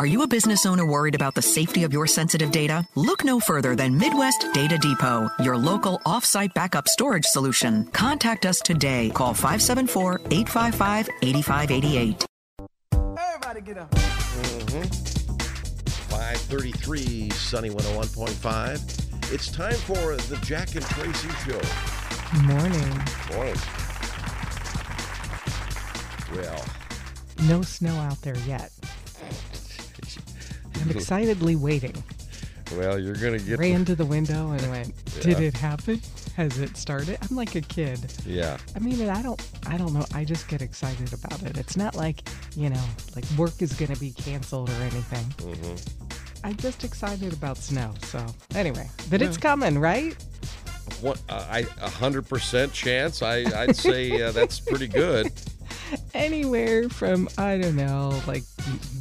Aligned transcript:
Are 0.00 0.06
you 0.06 0.22
a 0.22 0.26
business 0.26 0.64
owner 0.64 0.86
worried 0.86 1.14
about 1.14 1.34
the 1.34 1.42
safety 1.42 1.84
of 1.84 1.92
your 1.92 2.06
sensitive 2.06 2.50
data? 2.50 2.88
Look 2.94 3.22
no 3.22 3.38
further 3.38 3.76
than 3.76 3.98
Midwest 3.98 4.46
Data 4.54 4.78
Depot, 4.78 5.28
your 5.40 5.58
local 5.58 6.00
off-site 6.06 6.54
backup 6.54 6.88
storage 6.88 7.26
solution. 7.26 7.84
Contact 7.88 8.46
us 8.46 8.60
today. 8.60 9.10
Call 9.10 9.34
574-855-8588. 9.34 12.24
Everybody 12.94 13.60
get 13.60 13.76
up. 13.76 13.90
Mm-hmm. 13.90 14.84
533 16.08 17.28
Sunny 17.28 17.68
101.5. 17.68 19.34
It's 19.34 19.50
time 19.50 19.74
for 19.74 20.16
the 20.16 20.36
Jack 20.36 20.76
and 20.76 20.84
Traci 20.86 21.30
Show. 21.44 21.60
Morning. 22.46 23.02
Morning. 23.36 23.58
Well, 26.34 26.64
No 27.46 27.60
snow 27.60 27.96
out 27.96 28.22
there 28.22 28.38
yet. 28.46 28.72
I'm 30.80 30.90
excitedly 30.96 31.56
waiting. 31.56 32.02
well, 32.76 32.98
you're 32.98 33.16
gonna 33.16 33.38
get. 33.38 33.58
Ran 33.58 33.84
to 33.86 33.94
the 33.94 34.04
window 34.04 34.50
and 34.52 34.70
went, 34.70 35.04
"Did 35.20 35.40
it 35.40 35.54
happen? 35.54 36.00
Has 36.36 36.58
it 36.58 36.76
started?" 36.76 37.18
I'm 37.28 37.36
like 37.36 37.54
a 37.54 37.60
kid. 37.60 37.98
yeah, 38.26 38.56
I 38.76 38.78
mean, 38.78 39.08
I 39.08 39.22
don't, 39.22 39.40
I 39.66 39.76
don't 39.76 39.92
know. 39.92 40.04
I 40.14 40.24
just 40.24 40.48
get 40.48 40.62
excited 40.62 41.12
about 41.12 41.42
it. 41.42 41.58
It's 41.58 41.76
not 41.76 41.94
like, 41.94 42.28
you 42.56 42.70
know, 42.70 42.84
like 43.16 43.24
work 43.36 43.60
is 43.60 43.72
going 43.72 43.92
to 43.92 44.00
be 44.00 44.12
canceled 44.12 44.70
or 44.70 44.82
anything. 44.82 45.26
Mm-hmm. 45.48 46.46
I'm 46.46 46.56
just 46.56 46.84
excited 46.84 47.32
about 47.32 47.58
snow. 47.58 47.92
So 48.02 48.24
anyway, 48.54 48.88
but 49.10 49.20
it's 49.20 49.36
coming, 49.36 49.78
right? 49.78 50.16
what? 51.00 51.20
Uh, 51.28 51.46
I 51.48 51.66
a 51.80 51.90
hundred 51.90 52.28
percent 52.28 52.72
chance. 52.72 53.22
I 53.22 53.44
I'd 53.62 53.76
say 53.76 54.22
uh, 54.22 54.32
that's 54.32 54.60
pretty 54.60 54.88
good. 54.88 55.32
Anywhere 56.14 56.88
from 56.88 57.28
I 57.36 57.58
don't 57.58 57.76
know, 57.76 58.20
like 58.26 58.44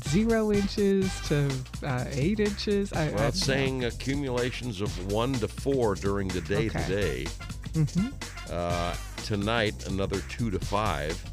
zero 0.09 0.51
inches 0.51 1.09
to 1.27 1.49
uh, 1.83 2.05
eight 2.11 2.39
inches. 2.39 2.91
I, 2.93 3.03
I 3.03 3.07
Well, 3.09 3.17
don't 3.17 3.27
it's 3.27 3.43
saying 3.45 3.85
accumulations 3.85 4.81
of 4.81 5.11
one 5.11 5.33
to 5.33 5.47
four 5.47 5.95
during 5.95 6.27
the 6.29 6.41
day 6.41 6.67
Okay. 6.67 6.83
today. 6.83 7.27
Mhm. 7.73 8.13
Uh, 8.51 8.95
tonight, 9.23 9.87
another 9.87 10.19
two 10.29 10.49
to 10.51 10.59
5 10.59 11.25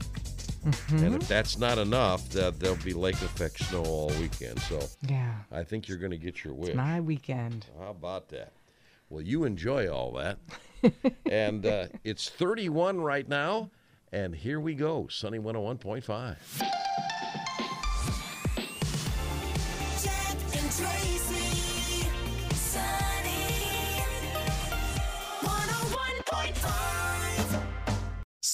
Mm-hmm. 0.67 0.97
And 1.05 1.15
if 1.15 1.29
that's 1.29 1.59
not 1.59 1.79
enough, 1.79 2.29
that 2.31 2.59
there'll 2.59 2.75
be 2.85 2.93
lake 2.93 3.15
effect 3.23 3.61
snow 3.61 3.85
all 3.85 4.09
weekend. 4.21 4.59
So 4.63 4.81
Yeah, 5.09 5.33
I 5.53 5.63
think 5.63 5.87
you're 5.87 5.97
going 5.97 6.11
to 6.11 6.19
get 6.19 6.43
your 6.43 6.55
wish. 6.55 6.75
my 6.75 7.01
weekend. 7.01 7.67
How 7.79 7.91
about 7.91 8.31
that? 8.31 8.51
Well, 9.09 9.23
you 9.23 9.45
enjoy 9.45 9.87
all 9.89 10.11
that. 10.15 10.39
and 11.31 11.65
uh, 11.65 11.87
it's 12.03 12.29
31 12.29 13.01
right 13.01 13.29
now. 13.29 13.71
And 14.11 14.35
here 14.35 14.59
we 14.59 14.75
go 14.75 15.07
Sunny 15.09 15.39
101.5. 15.39 16.37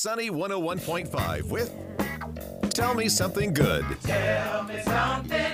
Sunny 0.03 0.31
101.5 0.31 1.45
with 1.45 1.73
Tell 2.71 2.93
Me 2.93 3.09
Something 3.09 3.55
Good. 3.55 3.87
Tell 4.03 4.65
me 4.65 4.83
something 4.83 5.52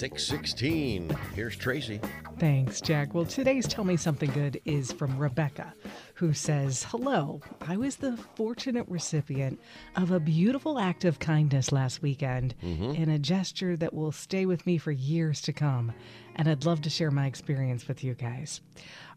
616. 0.00 1.10
Here's 1.34 1.58
Traci. 1.58 2.02
Thanks, 2.38 2.80
Jack. 2.80 3.12
Well, 3.12 3.26
today's 3.26 3.68
Tell 3.68 3.84
Me 3.84 3.98
Something 3.98 4.30
Good 4.30 4.58
is 4.64 4.92
from 4.92 5.18
Rebecca, 5.18 5.74
who 6.14 6.32
says, 6.32 6.84
Hello, 6.84 7.42
I 7.60 7.76
was 7.76 7.96
the 7.96 8.16
fortunate 8.34 8.86
recipient 8.88 9.60
of 9.96 10.10
a 10.10 10.18
beautiful 10.18 10.78
act 10.78 11.04
of 11.04 11.18
kindness 11.18 11.70
last 11.70 12.00
weekend 12.00 12.54
mm-hmm. 12.62 12.92
and 12.92 13.10
a 13.10 13.18
gesture 13.18 13.76
that 13.76 13.92
will 13.92 14.10
stay 14.10 14.46
with 14.46 14.64
me 14.64 14.78
for 14.78 14.90
years 14.90 15.42
to 15.42 15.52
come. 15.52 15.92
And 16.34 16.48
I'd 16.48 16.64
love 16.64 16.80
to 16.82 16.90
share 16.90 17.10
my 17.10 17.26
experience 17.26 17.86
with 17.86 18.02
you 18.02 18.14
guys. 18.14 18.62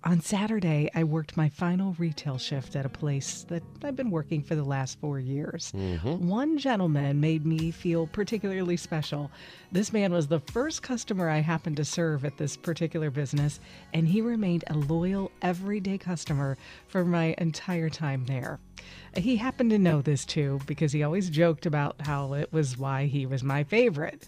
On 0.05 0.19
Saturday, 0.19 0.89
I 0.93 1.05
worked 1.05 1.37
my 1.37 1.47
final 1.47 1.95
retail 1.97 2.37
shift 2.37 2.75
at 2.75 2.85
a 2.85 2.89
place 2.89 3.45
that 3.47 3.63
I've 3.83 3.95
been 3.95 4.11
working 4.11 4.43
for 4.43 4.53
the 4.53 4.63
last 4.63 4.99
four 4.99 5.17
years. 5.17 5.71
Mm-hmm. 5.73 6.27
One 6.27 6.57
gentleman 6.57 7.21
made 7.21 7.45
me 7.45 7.71
feel 7.71 8.07
particularly 8.07 8.75
special. 8.75 9.31
This 9.71 9.93
man 9.93 10.11
was 10.11 10.27
the 10.27 10.41
first 10.41 10.83
customer 10.83 11.29
I 11.29 11.39
happened 11.39 11.77
to 11.77 11.85
serve 11.85 12.25
at 12.25 12.37
this 12.37 12.57
particular 12.57 13.11
business, 13.11 13.61
and 13.93 14.05
he 14.05 14.19
remained 14.19 14.65
a 14.67 14.73
loyal, 14.73 15.31
everyday 15.41 15.97
customer 15.97 16.57
for 16.89 17.05
my 17.05 17.33
entire 17.37 17.89
time 17.89 18.25
there. 18.25 18.59
He 19.15 19.35
happened 19.37 19.69
to 19.69 19.77
know 19.77 20.01
this 20.01 20.25
too 20.25 20.59
because 20.65 20.91
he 20.91 21.03
always 21.03 21.29
joked 21.29 21.65
about 21.65 22.01
how 22.01 22.33
it 22.33 22.51
was 22.51 22.77
why 22.77 23.05
he 23.05 23.25
was 23.25 23.43
my 23.43 23.63
favorite. 23.63 24.25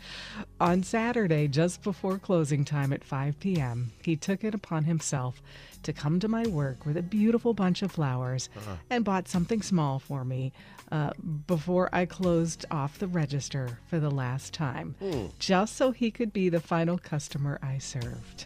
On 0.60 0.84
Saturday, 0.84 1.48
just 1.48 1.82
before 1.82 2.20
closing 2.20 2.64
time 2.64 2.94
at 2.94 3.04
5 3.04 3.40
p.m., 3.40 3.92
he 4.04 4.16
took 4.16 4.44
it 4.44 4.54
upon 4.54 4.84
himself 4.84 5.42
to 5.84 5.94
come 5.94 6.20
to 6.20 6.28
my 6.28 6.46
work 6.48 6.86
with 6.86 6.98
a 6.98 7.04
beautiful 7.04 7.54
bunch 7.54 7.82
of 7.82 7.92
flowers 7.92 8.50
and 8.90 9.04
bought 9.04 9.28
something 9.28 9.62
small 9.62 10.00
for 10.00 10.24
me 10.24 10.52
uh, 10.92 11.12
before 11.48 11.90
I 11.92 12.06
closed 12.06 12.66
off 12.70 13.00
the 13.00 13.08
register 13.08 13.80
for 13.88 14.00
the 14.00 14.12
last 14.12 14.54
time, 14.54 14.96
just 15.40 15.76
so 15.76 15.92
he 15.92 16.12
could 16.12 16.32
be 16.32 16.50
the 16.50 16.60
final 16.60 16.98
customer 16.98 17.60
I 17.62 17.80
served. 17.80 18.46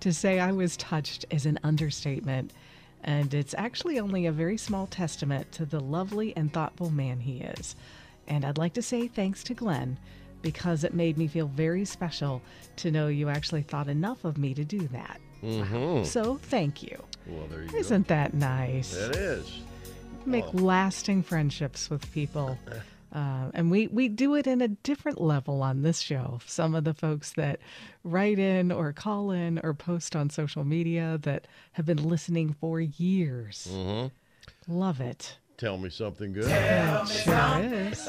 To 0.00 0.12
say 0.12 0.40
I 0.40 0.52
was 0.52 0.76
touched 0.76 1.24
is 1.30 1.46
an 1.46 1.58
understatement, 1.62 2.52
and 3.04 3.32
it's 3.34 3.54
actually 3.58 3.98
only 3.98 4.26
a 4.26 4.32
very 4.32 4.56
small 4.56 4.86
testament 4.86 5.50
to 5.52 5.64
the 5.66 5.80
lovely 5.80 6.36
and 6.36 6.52
thoughtful 6.52 6.90
man 6.90 7.20
he 7.20 7.38
is. 7.40 7.74
And 8.28 8.44
I'd 8.44 8.58
like 8.58 8.74
to 8.74 8.82
say 8.82 9.08
thanks 9.08 9.42
to 9.44 9.54
Glenn 9.54 9.98
because 10.42 10.84
it 10.84 10.94
made 10.94 11.18
me 11.18 11.26
feel 11.26 11.46
very 11.48 11.84
special 11.84 12.42
to 12.76 12.90
know 12.90 13.08
you 13.08 13.28
actually 13.28 13.62
thought 13.62 13.88
enough 13.88 14.24
of 14.24 14.38
me 14.38 14.54
to 14.54 14.64
do 14.64 14.88
that. 14.88 15.20
Wow. 15.42 16.04
So 16.04 16.36
thank 16.36 16.82
you. 16.82 17.02
Well, 17.26 17.46
there 17.48 17.62
you 17.62 17.76
Isn't 17.76 18.08
that 18.08 18.34
nice? 18.34 18.94
go. 18.96 19.06
It 19.06 19.16
is. 19.16 19.60
Make 20.24 20.44
lasting 20.52 21.22
friendships 21.24 21.90
with 21.90 22.10
people. 22.12 22.58
Uh, 23.12 23.50
and 23.52 23.70
we, 23.70 23.88
we 23.88 24.08
do 24.08 24.34
it 24.34 24.46
in 24.46 24.62
a 24.62 24.68
different 24.68 25.20
level 25.20 25.62
on 25.62 25.82
this 25.82 26.00
show. 26.00 26.40
Some 26.46 26.74
of 26.74 26.84
the 26.84 26.94
folks 26.94 27.32
that 27.32 27.60
write 28.04 28.38
in 28.38 28.72
or 28.72 28.92
call 28.92 29.30
in 29.30 29.60
or 29.62 29.74
post 29.74 30.16
on 30.16 30.30
social 30.30 30.64
media 30.64 31.18
that 31.22 31.46
have 31.72 31.84
been 31.84 32.08
listening 32.08 32.56
for 32.58 32.80
years. 32.80 33.68
Love 34.66 35.00
it. 35.00 35.36
Tell 35.58 35.76
me 35.76 35.90
something 35.90 36.32
good. 36.32 36.46
It 36.48 37.08
sure 37.08 37.58
is. 37.60 38.08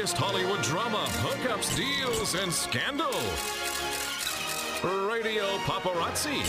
Latest 0.00 0.16
Hollywood 0.16 0.62
drama, 0.62 1.04
hookups, 1.20 1.76
deals, 1.76 2.34
and 2.34 2.50
scandal. 2.50 3.12
Radio 5.06 5.44
Paparazzi 5.68 6.40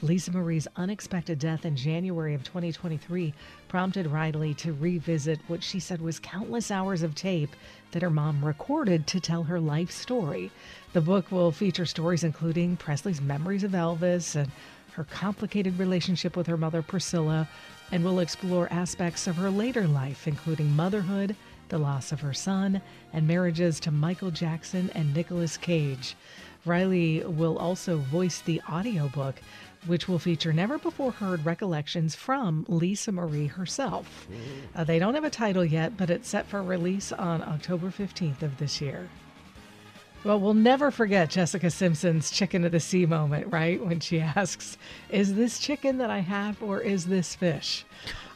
Lisa 0.00 0.32
Marie's 0.32 0.66
unexpected 0.76 1.38
death 1.38 1.66
in 1.66 1.76
January 1.76 2.32
of 2.32 2.42
2023 2.42 3.34
prompted 3.68 4.06
Riley 4.06 4.54
to 4.54 4.72
revisit 4.72 5.40
what 5.46 5.62
she 5.62 5.78
said 5.78 6.00
was 6.00 6.18
countless 6.18 6.70
hours 6.70 7.02
of 7.02 7.14
tape 7.14 7.54
that 7.90 8.00
her 8.00 8.08
mom 8.08 8.42
recorded 8.42 9.06
to 9.08 9.20
tell 9.20 9.42
her 9.42 9.60
life 9.60 9.90
story. 9.90 10.50
The 10.94 11.02
book 11.02 11.30
will 11.30 11.52
feature 11.52 11.84
stories 11.84 12.24
including 12.24 12.78
Presley's 12.78 13.20
memories 13.20 13.62
of 13.62 13.72
Elvis 13.72 14.36
and 14.36 14.50
her 14.92 15.04
complicated 15.04 15.78
relationship 15.78 16.34
with 16.34 16.46
her 16.46 16.56
mother 16.56 16.80
Priscilla, 16.80 17.46
and 17.90 18.02
will 18.02 18.20
explore 18.20 18.72
aspects 18.72 19.26
of 19.26 19.36
her 19.36 19.50
later 19.50 19.86
life, 19.86 20.26
including 20.26 20.74
motherhood, 20.74 21.36
the 21.72 21.78
loss 21.78 22.12
of 22.12 22.20
her 22.20 22.34
son, 22.34 22.82
and 23.14 23.26
marriages 23.26 23.80
to 23.80 23.90
Michael 23.90 24.30
Jackson 24.30 24.90
and 24.94 25.16
Nicolas 25.16 25.56
Cage. 25.56 26.14
Riley 26.66 27.24
will 27.24 27.56
also 27.56 27.96
voice 27.96 28.40
the 28.40 28.60
audiobook, 28.70 29.36
which 29.86 30.06
will 30.06 30.18
feature 30.18 30.52
never 30.52 30.78
before 30.78 31.12
heard 31.12 31.46
recollections 31.46 32.14
from 32.14 32.66
Lisa 32.68 33.10
Marie 33.10 33.46
herself. 33.46 34.28
Uh, 34.76 34.84
they 34.84 34.98
don't 34.98 35.14
have 35.14 35.24
a 35.24 35.30
title 35.30 35.64
yet, 35.64 35.96
but 35.96 36.10
it's 36.10 36.28
set 36.28 36.46
for 36.46 36.62
release 36.62 37.10
on 37.10 37.42
October 37.42 37.88
15th 37.88 38.42
of 38.42 38.58
this 38.58 38.80
year. 38.82 39.08
Well, 40.24 40.38
we'll 40.38 40.54
never 40.54 40.92
forget 40.92 41.30
Jessica 41.30 41.68
Simpson's 41.68 42.30
chicken 42.30 42.64
of 42.64 42.70
the 42.70 42.78
sea 42.78 43.06
moment, 43.06 43.52
right? 43.52 43.84
When 43.84 43.98
she 43.98 44.20
asks, 44.20 44.78
Is 45.10 45.34
this 45.34 45.58
chicken 45.58 45.98
that 45.98 46.10
I 46.10 46.20
have 46.20 46.62
or 46.62 46.80
is 46.80 47.06
this 47.06 47.34
fish? 47.34 47.84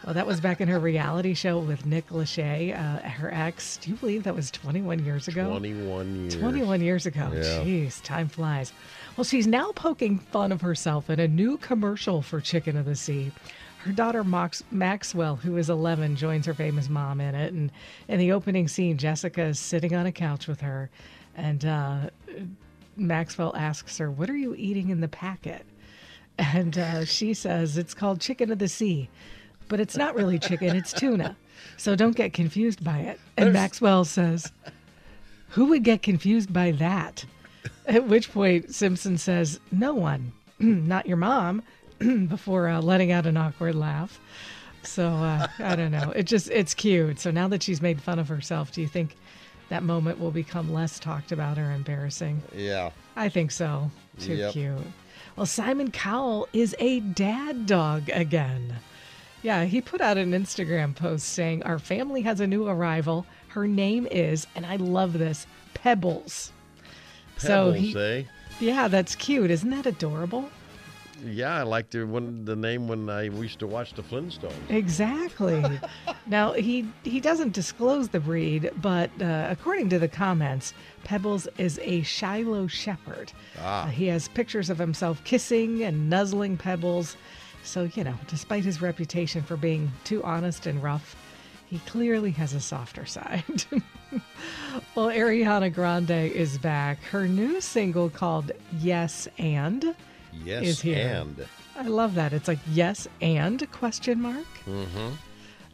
Well, 0.04 0.14
that 0.14 0.26
was 0.26 0.40
back 0.40 0.60
in 0.60 0.68
her 0.68 0.80
reality 0.80 1.34
show 1.34 1.58
with 1.58 1.86
Nick 1.86 2.08
Lachey, 2.08 2.72
uh, 2.72 3.08
her 3.08 3.32
ex. 3.32 3.76
Do 3.76 3.90
you 3.90 3.96
believe 3.96 4.24
that 4.24 4.34
was 4.34 4.50
21 4.50 5.04
years 5.04 5.28
ago? 5.28 5.48
21 5.48 6.20
years. 6.22 6.36
21 6.36 6.80
years 6.80 7.06
ago. 7.06 7.30
Yeah. 7.32 7.40
Jeez, 7.42 8.02
time 8.02 8.28
flies. 8.28 8.72
Well, 9.16 9.24
she's 9.24 9.46
now 9.46 9.72
poking 9.72 10.18
fun 10.18 10.52
of 10.52 10.60
herself 10.62 11.08
in 11.08 11.20
a 11.20 11.28
new 11.28 11.56
commercial 11.56 12.20
for 12.20 12.40
Chicken 12.40 12.76
of 12.76 12.84
the 12.84 12.96
Sea. 12.96 13.30
Her 13.78 13.92
daughter 13.92 14.24
Max- 14.24 14.64
Maxwell, 14.72 15.36
who 15.36 15.56
is 15.56 15.70
11, 15.70 16.16
joins 16.16 16.46
her 16.46 16.54
famous 16.54 16.88
mom 16.88 17.20
in 17.20 17.34
it. 17.34 17.52
And 17.52 17.70
in 18.08 18.18
the 18.18 18.32
opening 18.32 18.66
scene, 18.68 18.98
Jessica 18.98 19.42
is 19.42 19.58
sitting 19.60 19.94
on 19.94 20.06
a 20.06 20.12
couch 20.12 20.48
with 20.48 20.60
her, 20.60 20.90
and 21.36 21.64
uh, 21.64 22.10
Maxwell 22.96 23.54
asks 23.54 23.98
her, 23.98 24.10
What 24.10 24.30
are 24.30 24.36
you 24.36 24.54
eating 24.56 24.88
in 24.88 25.00
the 25.00 25.08
packet? 25.08 25.64
And 26.38 26.76
uh, 26.76 27.04
she 27.04 27.34
says, 27.34 27.78
It's 27.78 27.94
called 27.94 28.20
Chicken 28.20 28.50
of 28.50 28.58
the 28.58 28.68
Sea. 28.68 29.08
But 29.68 29.80
it's 29.80 29.96
not 29.96 30.14
really 30.14 30.38
chicken, 30.38 30.76
it's 30.76 30.92
tuna. 30.92 31.36
So 31.76 31.96
don't 31.96 32.16
get 32.16 32.32
confused 32.32 32.84
by 32.84 32.98
it. 32.98 33.20
And 33.36 33.52
Maxwell 33.52 34.04
says, 34.04 34.52
Who 35.50 35.66
would 35.66 35.82
get 35.82 36.02
confused 36.02 36.52
by 36.52 36.70
that? 36.72 37.24
At 37.86 38.06
which 38.06 38.32
point 38.32 38.74
Simpson 38.74 39.18
says, 39.18 39.60
No 39.72 39.94
one, 39.94 40.32
not 40.58 41.06
your 41.06 41.16
mom, 41.16 41.62
before 41.98 42.68
uh, 42.68 42.80
letting 42.80 43.12
out 43.12 43.26
an 43.26 43.36
awkward 43.36 43.74
laugh. 43.74 44.20
So 44.82 45.08
uh, 45.08 45.48
I 45.58 45.74
don't 45.74 45.90
know. 45.90 46.12
It 46.12 46.24
just, 46.24 46.48
it's 46.50 46.72
cute. 46.72 47.18
So 47.18 47.32
now 47.32 47.48
that 47.48 47.62
she's 47.62 47.82
made 47.82 48.00
fun 48.00 48.20
of 48.20 48.28
herself, 48.28 48.70
do 48.70 48.80
you 48.80 48.86
think 48.86 49.16
that 49.68 49.82
moment 49.82 50.18
will 50.20 50.30
become 50.30 50.72
less 50.72 50.98
talked 50.98 51.32
about 51.32 51.58
or 51.58 51.72
embarrassing? 51.72 52.42
Yeah. 52.54 52.90
I 53.16 53.28
think 53.28 53.50
so. 53.50 53.90
Too 54.20 54.34
Yep. 54.34 54.52
cute. 54.52 54.78
Well, 55.36 55.46
Simon 55.46 55.90
Cowell 55.90 56.48
is 56.52 56.74
a 56.78 57.00
dad 57.00 57.66
dog 57.66 58.08
again. 58.12 58.76
Yeah, 59.42 59.64
he 59.64 59.80
put 59.80 60.00
out 60.00 60.16
an 60.16 60.32
Instagram 60.32 60.94
post 60.96 61.28
saying, 61.28 61.62
Our 61.62 61.78
family 61.78 62.22
has 62.22 62.40
a 62.40 62.46
new 62.46 62.66
arrival. 62.66 63.26
Her 63.48 63.66
name 63.68 64.06
is, 64.10 64.46
and 64.54 64.64
I 64.66 64.76
love 64.76 65.12
this, 65.14 65.46
Pebbles. 65.74 66.52
so 67.36 67.72
Pebbles, 67.72 67.76
he, 67.76 67.96
eh? 67.98 68.22
yeah, 68.60 68.88
that's 68.88 69.14
cute. 69.14 69.50
Isn't 69.50 69.70
that 69.70 69.86
adorable? 69.86 70.50
Yeah, 71.24 71.56
I 71.56 71.62
liked 71.62 71.92
the, 71.92 72.04
when, 72.04 72.44
the 72.44 72.56
name 72.56 72.88
when 72.88 73.08
I 73.08 73.22
used 73.22 73.58
to 73.60 73.66
watch 73.66 73.94
the 73.94 74.02
Flintstones. 74.02 74.52
Exactly. 74.68 75.80
now 76.26 76.52
he 76.52 76.86
he 77.04 77.20
doesn't 77.20 77.52
disclose 77.52 78.08
the 78.08 78.20
breed, 78.20 78.70
but 78.80 79.10
uh, 79.20 79.46
according 79.50 79.88
to 79.90 79.98
the 79.98 80.08
comments, 80.08 80.74
Pebbles 81.04 81.48
is 81.58 81.80
a 81.82 82.02
Shiloh 82.02 82.66
Shepherd. 82.66 83.32
Uh, 83.60 83.86
he 83.86 84.06
has 84.06 84.28
pictures 84.28 84.70
of 84.70 84.78
himself 84.78 85.22
kissing 85.24 85.82
and 85.82 86.10
nuzzling 86.10 86.56
Pebbles. 86.56 87.16
So 87.64 87.88
you 87.94 88.04
know, 88.04 88.14
despite 88.28 88.64
his 88.64 88.82
reputation 88.82 89.42
for 89.42 89.56
being 89.56 89.90
too 90.04 90.22
honest 90.22 90.66
and 90.66 90.82
rough, 90.82 91.16
he 91.66 91.78
clearly 91.80 92.30
has 92.32 92.52
a 92.52 92.60
softer 92.60 93.06
side. 93.06 93.64
well, 94.94 95.08
Ariana 95.08 95.72
Grande 95.72 96.10
is 96.10 96.58
back. 96.58 97.02
Her 97.04 97.26
new 97.26 97.60
single 97.60 98.10
called 98.10 98.52
"Yes 98.80 99.26
and." 99.38 99.96
Yes, 100.32 100.64
Is 100.64 100.80
here. 100.80 100.98
and 100.98 101.46
I 101.76 101.88
love 101.88 102.14
that. 102.14 102.32
It's 102.32 102.48
like 102.48 102.58
yes 102.72 103.08
and 103.20 103.70
question 103.72 104.20
mark. 104.20 104.46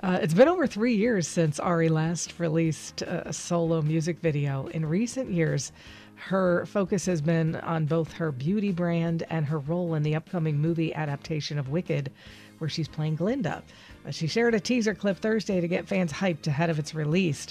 Uh, 0.01 0.19
it's 0.21 0.35
been 0.35 0.49
over 0.49 0.67
three 0.67 0.95
years 0.97 1.29
since 1.29 1.61
Ari 1.61 1.89
last 1.89 2.39
released 2.41 3.03
a 3.03 3.33
solo 3.33 3.83
music 3.83 4.19
video. 4.21 4.67
In 4.69 4.85
recent 4.85 5.31
years, 5.31 5.71
her 6.17 6.67
focus 6.67 7.07
has 7.07 7.21
been 7.21 7.57
on 7.57 7.87
both 7.87 8.13
her 8.13 8.33
beauty 8.33 8.73
brand 8.73 9.25
and 9.31 9.47
her 9.47 9.59
role 9.61 9.95
in 9.95 10.03
the 10.03 10.15
upcoming 10.17 10.59
movie 10.59 10.93
adaptation 10.95 11.59
of 11.59 11.69
Wicked, 11.69 12.11
where 12.59 12.69
she's 12.69 12.89
playing 12.89 13.17
Glinda. 13.17 13.63
Uh, 14.07 14.11
she 14.11 14.27
shared 14.27 14.55
a 14.55 14.61
teaser 14.61 14.95
clip 14.95 15.19
Thursday 15.19 15.61
to 15.61 15.69
get 15.69 15.87
fans 15.87 16.13
hyped 16.13 16.47
ahead 16.49 16.71
of 16.71 16.79
its 16.81 16.95
release. 16.95 17.47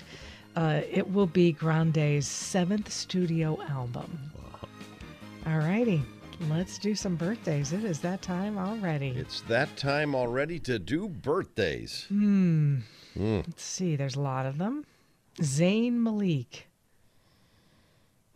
Uh, 0.55 0.81
it 0.89 1.09
will 1.09 1.27
be 1.27 1.53
Grande's 1.53 2.27
seventh 2.27 2.91
studio 2.91 3.61
album. 3.69 4.31
Alrighty, 5.45 6.01
let's 6.49 6.77
do 6.77 6.95
some 6.95 7.15
birthdays. 7.15 7.73
It 7.73 7.83
is 7.83 7.99
that 7.99 8.21
time 8.21 8.57
already. 8.57 9.09
it's 9.09 9.41
that 9.41 9.75
time 9.77 10.15
already 10.15 10.59
to 10.59 10.79
do 10.79 11.07
birthdays. 11.07 12.05
Hmm. 12.07 12.79
Let's 13.15 13.63
see, 13.63 13.95
there's 13.95 14.15
a 14.15 14.21
lot 14.21 14.45
of 14.45 14.57
them. 14.57 14.85
Zayn 15.39 15.93
Malik. 15.93 16.67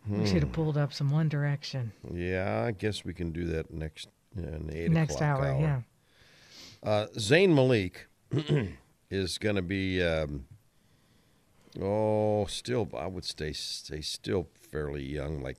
We 0.08 0.24
should 0.26 0.42
have 0.42 0.52
pulled 0.52 0.78
up 0.78 0.92
some 0.92 1.10
One 1.10 1.28
Direction 1.28 1.90
Yeah, 2.12 2.62
I 2.64 2.70
guess 2.70 3.04
we 3.04 3.12
can 3.12 3.32
do 3.32 3.44
that 3.46 3.72
next 3.72 4.08
uh, 4.38 4.42
in 4.42 4.66
the 4.68 4.84
eight 4.84 4.90
next 4.92 5.16
o'clock 5.16 5.40
hour. 5.40 5.58
Yeah. 5.60 5.80
Uh, 6.82 7.06
Zayn 7.16 7.54
Malik 7.54 8.06
is 9.10 9.38
going 9.38 9.56
to 9.56 9.62
be, 9.62 10.00
um, 10.02 10.44
oh, 11.80 12.46
still, 12.46 12.88
I 12.96 13.08
would 13.08 13.24
stay, 13.24 13.52
stay 13.52 14.00
still 14.00 14.46
fairly 14.54 15.04
young, 15.04 15.42
like 15.42 15.58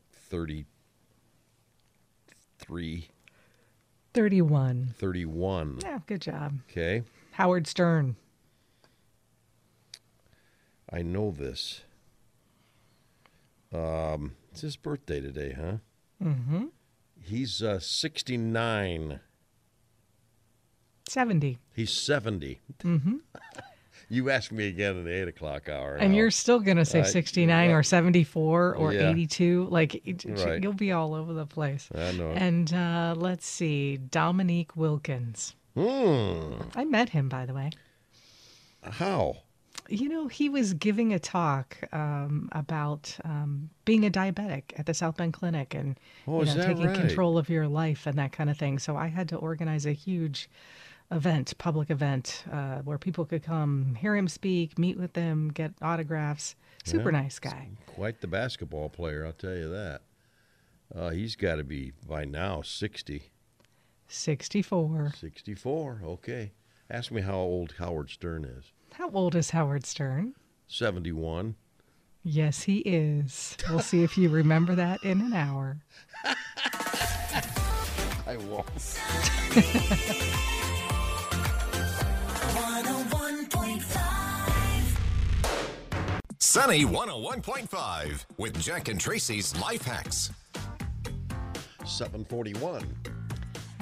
33, 2.68 3.08
31. 4.14 4.94
31. 4.98 5.80
Yeah, 5.82 6.00
good 6.06 6.22
job. 6.22 6.60
Okay. 6.70 7.04
Howard 7.34 7.66
Stern. 7.66 8.18
I 10.92 11.02
know 11.02 11.32
this. 11.32 11.82
Um, 13.74 14.36
it's 14.52 14.62
his 14.62 14.76
birthday 14.76 15.22
today, 15.22 15.56
huh? 15.58 15.78
Mm-hmm. 16.24 16.66
He's 17.22 17.62
uh, 17.62 17.80
69. 17.80 19.20
70. 21.08 21.58
He's 21.74 21.92
70. 21.92 22.60
Mm-hmm. 22.84 23.16
you 24.10 24.30
ask 24.30 24.52
me 24.52 24.68
again 24.68 24.96
in 24.98 25.04
the 25.04 25.12
8 25.12 25.28
o'clock 25.28 25.68
hour. 25.70 25.96
And 25.96 26.16
you're 26.16 26.32
still 26.32 26.60
going 26.60 26.78
to 26.78 26.86
say 26.86 27.00
I- 27.02 27.04
69 27.04 27.72
or 27.72 27.84
74 27.84 28.76
or 28.76 28.94
Yeah. 28.94 29.10
82. 29.10 29.68
Like, 29.70 30.02
Right. 30.26 30.62
you'll 30.64 30.74
be 30.74 30.92
all 30.92 31.14
over 31.14 31.34
the 31.34 31.46
place. 31.46 31.90
I 31.94 32.12
know. 32.14 32.32
And 32.32 32.74
uh, 32.74 33.16
let's 33.18 33.46
see, 33.46 33.98
Dominique 33.98 34.76
Wilkins. 34.78 35.56
Hmm. 35.76 36.54
I 36.76 36.86
met 36.86 37.10
him, 37.10 37.30
by 37.30 37.46
the 37.46 37.54
way. 37.54 37.70
How? 38.84 39.38
You 39.90 40.10
know, 40.10 40.28
he 40.28 40.50
was 40.50 40.74
giving 40.74 41.14
a 41.14 41.20
talk 41.20 41.78
um, 41.94 42.50
about 42.52 43.16
um, 43.24 43.70
being 43.86 44.06
a 44.06 44.10
diabetic 44.10 44.64
at 44.78 44.86
the 44.86 44.94
South 44.94 45.16
Bend 45.18 45.34
Clinic 45.34 45.74
and 45.74 45.98
Oh, 46.28 46.44
you 46.44 46.54
know, 46.56 46.66
taking 46.66 46.88
right? 46.88 46.96
control 46.98 47.38
of 47.38 47.50
your 47.50 47.68
life 47.68 48.06
and 48.06 48.18
that 48.18 48.32
kind 48.34 48.50
of 48.50 48.58
thing. 48.58 48.80
So 48.80 48.98
I 48.98 49.08
had 49.08 49.30
to 49.30 49.38
organize 49.38 49.86
a 49.86 49.94
huge 49.94 50.50
event, 51.12 51.58
public 51.58 51.90
event, 51.90 52.44
uh, 52.52 52.78
where 52.80 52.98
people 52.98 53.26
could 53.26 53.44
come 53.44 53.96
hear 53.96 54.16
him 54.16 54.28
speak, 54.28 54.78
meet 54.78 54.98
with 54.98 55.16
him, 55.16 55.50
get 55.50 55.74
autographs. 55.82 56.56
Super 56.84 57.12
nice 57.12 57.38
guy. 57.40 57.68
Quite 57.86 58.22
the 58.22 58.28
basketball 58.28 58.88
player, 58.88 59.26
I'll 59.26 59.34
tell 59.34 59.56
you 59.56 59.70
that. 59.70 60.02
Uh, 60.94 61.10
he's 61.10 61.36
got 61.36 61.56
to 61.56 61.64
be 61.66 61.92
by 62.08 62.24
now 62.24 62.62
60, 62.62 63.30
64. 64.08 65.14
64. 65.20 66.02
Okay. 66.04 66.52
Ask 66.90 67.12
me 67.12 67.22
how 67.22 67.36
old 67.36 67.76
Howard 67.78 68.10
Stern 68.10 68.46
is. 68.46 68.72
How 68.94 69.10
old 69.12 69.36
is 69.36 69.50
Howard 69.50 69.86
Stern? 69.86 70.34
71. 70.68 71.56
Yes, 72.24 72.64
he 72.64 72.80
is. 72.80 73.58
We'll 73.70 73.80
see 73.80 74.04
if 74.04 74.18
you 74.18 74.30
remember 74.30 74.76
that 74.76 75.04
in 75.04 75.22
an 75.22 75.34
hour. 75.34 75.78
I 78.26 78.38
won't. 78.38 78.68
Sunny 86.50 86.86
101.5 86.86 88.26
with 88.38 88.58
Jack 88.62 88.88
and 88.88 88.98
Traci's 88.98 89.60
Life 89.60 89.82
Hacks. 89.82 90.32
741. 91.86 92.86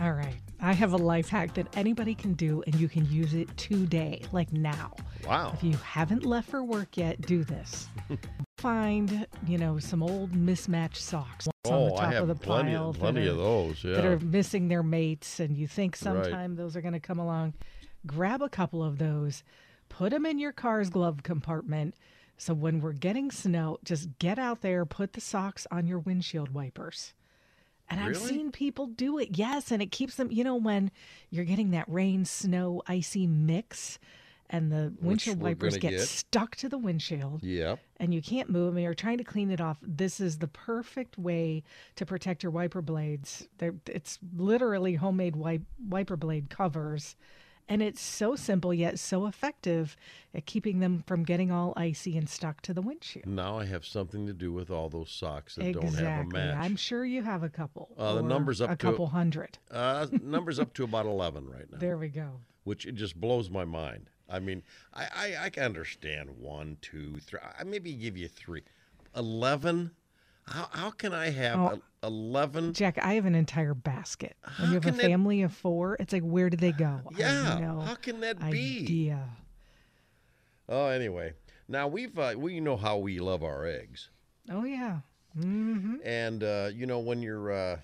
All 0.02 0.14
right. 0.14 0.34
I 0.60 0.74
have 0.74 0.94
a 0.94 0.98
life 0.98 1.30
hack 1.30 1.54
that 1.54 1.68
anybody 1.78 2.16
can 2.16 2.34
do, 2.34 2.64
and 2.66 2.74
you 2.74 2.90
can 2.90 3.06
use 3.06 3.36
it 3.36 3.56
today, 3.56 4.24
like 4.32 4.52
now. 4.52 4.96
Wow. 5.28 5.52
If 5.54 5.64
you 5.64 5.74
haven't 5.74 6.26
left 6.26 6.50
for 6.50 6.64
work 6.64 6.98
yet, 6.98 7.22
do 7.22 7.44
this. 7.44 7.88
Find, 8.58 9.28
you 9.46 9.60
know, 9.60 9.78
some 9.78 10.02
old 10.02 10.36
mismatched 10.36 11.04
socks 11.04 11.48
on 11.48 11.72
Oh, 11.72 11.86
the 11.90 11.92
top 11.92 12.02
I 12.02 12.14
have 12.14 12.24
of 12.24 12.30
the 12.30 12.36
plenty, 12.36 12.72
pile 12.72 12.90
of, 12.90 12.98
plenty 12.98 13.26
that, 13.26 13.32
of 13.34 13.38
those. 13.38 13.84
Yeah. 13.84 13.94
that 13.94 14.06
are 14.06 14.20
missing 14.20 14.70
their 14.70 14.82
mates, 14.82 15.40
and 15.40 15.56
you 15.56 15.68
think 15.68 15.96
sometime 15.96 16.56
those 16.56 16.76
are 16.76 16.82
going 16.82 16.96
to 16.96 17.00
come 17.00 17.20
along. 17.20 17.54
Grab 18.08 18.42
a 18.42 18.50
couple 18.50 18.84
of 18.84 18.98
those, 18.98 19.44
put 19.88 20.10
them 20.10 20.26
in 20.26 20.40
your 20.40 20.52
car's 20.52 20.90
glove 20.90 21.22
compartment. 21.22 21.94
So 22.38 22.54
when 22.54 22.82
we're 22.82 22.94
getting 22.94 23.32
snow, 23.32 23.78
just 23.84 24.20
get 24.20 24.38
out 24.38 24.62
there, 24.62 24.86
put 24.86 25.14
the 25.14 25.22
socks 25.22 25.66
on 25.72 25.88
your 25.88 26.00
windshield 26.00 26.54
wipers. 26.54 27.14
And 27.90 28.00
I've 28.00 28.18
seen 28.18 28.52
people 28.52 28.88
do 28.88 29.20
it, 29.20 29.38
yes, 29.38 29.72
and 29.72 29.80
it 29.82 29.92
keeps 29.92 30.16
them, 30.16 30.32
you 30.32 30.44
know, 30.44 30.56
when 30.56 30.90
you're 31.30 31.46
getting 31.46 31.72
that 31.72 31.86
rain, 31.88 32.26
snow, 32.26 32.82
icy 32.88 33.28
mix 33.28 34.00
and 34.50 34.72
the 34.72 34.94
windshield 35.02 35.40
wipers 35.40 35.78
get, 35.78 35.92
get. 35.92 36.02
stuck 36.02 36.56
to 36.58 36.70
the 36.70 36.78
windshield 36.78 37.42
Yep. 37.44 37.80
and 37.98 38.14
you 38.14 38.22
can't 38.22 38.50
move 38.50 38.68
them 38.68 38.78
and 38.78 38.84
you're 38.84 38.94
trying 38.94 39.18
to 39.18 39.24
clean 39.24 39.50
it 39.50 39.60
off. 39.60 39.78
This 39.82 40.20
is 40.20 40.38
the 40.38 40.48
perfect 40.48 41.18
way 41.18 41.64
to 41.96 42.06
protect 42.06 42.44
your 42.44 42.52
wiper 42.52 42.82
blades. 42.82 43.48
They're, 43.58 43.76
it's 43.88 44.20
literally 44.36 44.96
homemade 44.96 45.36
wipe, 45.36 45.64
wiper 45.88 46.16
blade 46.16 46.50
covers. 46.50 47.16
And 47.68 47.82
it's 47.82 48.02
so 48.02 48.36
simple 48.36 48.74
yet 48.74 49.00
so 49.00 49.26
effective 49.26 49.98
at 50.36 50.46
keeping 50.46 50.80
them 50.82 51.04
from 51.08 51.24
getting 51.24 51.52
all 51.52 51.74
icy 51.76 52.16
and 52.18 52.30
stuck 52.30 52.62
to 52.62 52.74
the 52.76 52.82
windshield. 52.82 53.26
Now 53.26 53.58
I 53.58 53.66
have 53.66 53.86
something 53.86 54.28
to 54.28 54.34
do 54.34 54.52
with 54.54 54.70
all 54.70 54.88
those 54.88 55.10
socks 55.10 55.56
that 55.56 55.66
exactly. 55.68 55.90
don't 55.90 56.06
have 56.06 56.26
a 56.26 56.30
match. 56.30 56.58
I'm 56.58 56.76
sure 56.76 57.04
you 57.06 57.24
have 57.24 57.42
a 57.42 57.50
couple. 57.50 57.90
Uh, 57.98 58.14
the 58.16 58.22
number's 58.22 58.62
up 58.62 58.70
a 58.70 58.76
to- 58.76 58.86
couple 58.86 59.08
hundred. 59.08 59.58
Uh, 59.72 60.06
numbers 60.22 60.60
up 60.60 60.74
to 60.76 60.84
about 60.84 61.08
11 61.08 61.50
right 61.50 61.72
now, 61.72 61.80
There 61.80 61.98
we 61.98 62.10
go. 62.10 62.40
which 62.66 62.86
it 62.86 62.94
just 62.96 63.20
blows 63.20 63.50
my 63.50 63.66
mind. 63.66 64.10
I 64.30 64.40
mean, 64.40 64.62
I, 64.94 65.08
I, 65.16 65.36
I 65.46 65.50
can 65.50 65.64
understand 65.64 66.30
one, 66.40 66.78
two, 66.82 67.18
three. 67.22 67.40
I 67.60 67.64
maybe 67.64 67.94
give 67.94 68.16
you 68.18 68.28
three. 68.28 68.62
11? 69.16 69.92
How, 70.48 70.68
how 70.72 70.92
can 70.92 71.14
I 71.14 71.30
have 71.32 71.60
Oh. 71.60 71.82
a- 72.04 72.08
11? 72.08 72.74
Jack, 72.74 73.00
I 73.00 73.14
have 73.16 73.26
an 73.26 73.34
entire 73.34 73.74
basket. 73.74 74.38
When 74.60 74.70
you 74.70 74.76
have 74.76 74.86
a 74.86 74.90
can 74.90 74.98
that- 74.98 75.04
family 75.08 75.42
of 75.42 75.54
four, 75.54 75.98
it's 76.00 76.14
like, 76.14 76.22
where 76.24 76.50
do 76.52 76.58
they 76.58 76.72
go? 76.72 77.02
Yeah, 77.18 77.58
no 77.60 77.80
how 77.82 77.96
can 77.96 78.20
that 78.20 78.40
be? 78.52 78.82
idea. 78.82 79.28
Oh, 80.70 80.88
anyway. 80.88 81.34
Now, 81.68 81.88
we've 81.88 82.18
uh, 82.18 82.34
we 82.38 82.60
know 82.60 82.78
how 82.78 82.98
we 82.98 83.20
love 83.20 83.44
our 83.44 83.66
eggs. 83.66 84.10
Oh, 84.52 84.64
yeah. 84.66 85.00
hmm 85.34 85.96
And, 86.04 86.44
uh, 86.44 86.70
you 86.74 86.86
know, 86.86 87.00
when 87.00 87.24
you're 87.24 87.52
uh, 87.52 87.80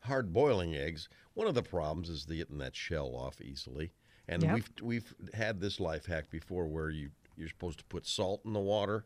hard 0.00 0.32
boiling 0.32 0.74
eggs, 0.74 1.08
one 1.34 1.46
of 1.46 1.54
the 1.54 1.62
problems 1.62 2.08
is 2.08 2.24
the 2.24 2.36
getting 2.38 2.58
that 2.58 2.74
shell 2.74 3.14
off 3.14 3.40
easily. 3.42 3.92
And 4.26 4.42
Yep. 4.42 4.54
we've 4.54 4.70
we've 4.82 5.14
had 5.34 5.60
this 5.60 5.78
life 5.78 6.06
hack 6.06 6.30
before 6.30 6.66
where 6.66 6.88
you 6.90 7.10
you're 7.36 7.48
supposed 7.48 7.78
to 7.80 7.84
put 7.84 8.06
salt 8.06 8.40
in 8.46 8.52
the 8.54 8.60
water, 8.60 9.04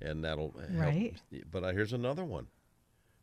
and 0.00 0.24
that'll 0.24 0.52
help. 0.58 0.70
Right. 0.72 1.14
But 1.50 1.64
uh, 1.64 1.68
here's 1.72 1.92
another 1.92 2.24
one: 2.24 2.46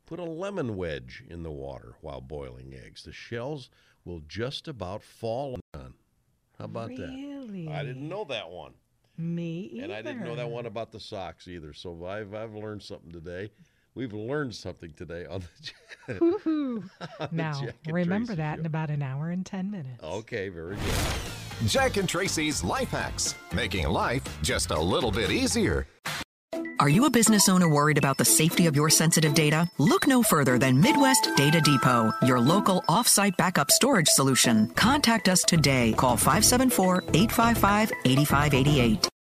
put 0.06 0.20
a 0.20 0.24
lemon 0.24 0.76
wedge 0.78 1.24
in 1.30 1.44
the 1.44 1.52
water 1.52 1.96
while 2.02 2.22
boiling 2.22 2.74
eggs. 2.74 3.04
The 3.04 3.12
shells 3.14 3.70
will 4.04 4.22
just 4.28 4.68
about 4.68 5.04
fall 5.04 5.58
on. 5.74 5.94
How 6.60 6.66
about 6.66 6.90
that? 6.96 7.10
Really? 7.10 7.68
I 7.70 7.84
didn't 7.84 8.08
know 8.08 8.24
that 8.30 8.50
one, 8.50 8.74
Me 9.18 9.70
either. 9.74 9.84
and 9.86 9.94
I 9.94 10.02
didn't 10.02 10.24
know 10.24 10.36
that 10.36 10.50
one 10.50 10.66
about 10.66 10.92
the 10.92 11.00
socks 11.00 11.48
either. 11.48 11.74
So 11.74 12.06
I've 12.06 12.34
I've 12.34 12.54
learned 12.54 12.82
something 12.84 13.12
today. 13.12 13.52
We've 13.94 14.14
learned 14.14 14.54
something 14.54 14.92
today 14.94 15.26
on 15.26 15.42
the. 16.08 16.14
Woohoo. 16.20 16.90
now, 17.32 17.62
Jack 17.62 17.76
and 17.86 17.96
remember 17.96 18.34
Traci 18.34 18.38
that 18.38 18.60
in 18.60 18.66
about 18.66 18.90
an 18.90 19.02
hour 19.02 19.30
and 19.32 19.46
10 19.46 19.72
minutes. 19.72 20.04
okay, 20.04 20.50
very 20.50 20.76
good. 20.76 20.94
Jack 21.68 21.96
and 21.98 22.08
Traci's 22.08 22.62
Life 22.64 22.90
Hacks, 22.90 23.34
making 23.54 23.88
life 23.88 24.22
just 24.44 24.72
a 24.72 24.80
little 24.80 25.12
bit 25.12 25.32
easier. 25.32 25.88
Are 26.78 26.90
you 26.90 27.06
a 27.06 27.10
business 27.10 27.48
owner 27.48 27.70
worried 27.70 27.98
about 27.98 28.18
the 28.18 28.26
safety 28.26 28.68
of 28.68 28.76
your 28.76 28.90
sensitive 28.90 29.34
data? 29.34 29.70
Look 29.78 30.08
no 30.08 30.22
further 30.22 30.58
than 30.58 30.82
Midwest 30.82 31.30
Data 31.38 31.62
Depot, 31.62 32.12
your 32.22 32.40
local 32.40 32.82
offsite 32.90 33.38
backup 33.38 33.72
storage 33.72 34.10
solution. 34.10 34.68
Contact 34.76 35.30
us 35.30 35.42
today. 35.44 35.94
Call 35.94 36.18
574 36.18 37.04
855 37.14 37.92
8588. 38.04 39.15